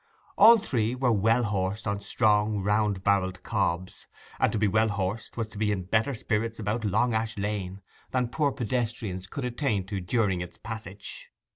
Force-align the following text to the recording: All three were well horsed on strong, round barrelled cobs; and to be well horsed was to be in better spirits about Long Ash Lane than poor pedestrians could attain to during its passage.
All 0.35 0.57
three 0.57 0.95
were 0.95 1.11
well 1.11 1.43
horsed 1.43 1.85
on 1.85 2.01
strong, 2.01 2.63
round 2.63 3.03
barrelled 3.03 3.43
cobs; 3.43 4.07
and 4.39 4.51
to 4.51 4.57
be 4.57 4.67
well 4.67 4.87
horsed 4.89 5.37
was 5.37 5.47
to 5.49 5.59
be 5.59 5.71
in 5.71 5.83
better 5.83 6.15
spirits 6.15 6.57
about 6.57 6.83
Long 6.83 7.13
Ash 7.13 7.37
Lane 7.37 7.83
than 8.09 8.29
poor 8.29 8.51
pedestrians 8.51 9.27
could 9.27 9.45
attain 9.45 9.85
to 9.85 10.01
during 10.01 10.41
its 10.41 10.57
passage. 10.57 11.29